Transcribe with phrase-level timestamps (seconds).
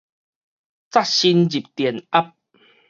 [0.89, 1.05] 紮
[1.35, 2.33] 身入電盒